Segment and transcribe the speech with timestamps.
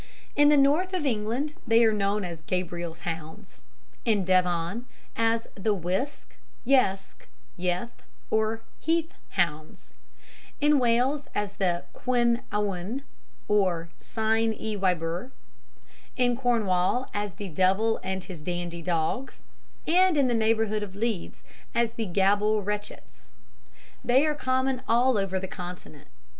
[0.35, 3.61] In the North of England they are known as "Gabriel's Hounds";
[4.03, 8.01] in Devon as the "Wisk," "Yesk," "Yeth,"
[8.31, 9.93] or "Heath Hounds";
[10.59, 13.03] in Wales as the "Cwn Annwn"
[13.47, 15.29] or "Cyn y Wybr";
[16.17, 19.41] in Cornwall as the "Devil and his Dandy Dogs";
[19.87, 21.43] and in the neighbourhood of Leeds
[21.75, 23.33] as the "Gabble Retchets."
[24.03, 26.07] They are common all over the Continent.